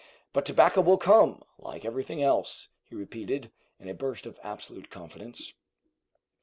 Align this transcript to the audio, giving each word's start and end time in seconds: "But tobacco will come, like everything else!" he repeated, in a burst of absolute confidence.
"But 0.33 0.47
tobacco 0.47 0.81
will 0.81 0.97
come, 0.97 1.43
like 1.59 1.85
everything 1.85 2.23
else!" 2.23 2.69
he 2.85 2.95
repeated, 2.95 3.51
in 3.79 3.87
a 3.87 3.93
burst 3.93 4.25
of 4.25 4.39
absolute 4.43 4.89
confidence. 4.89 5.53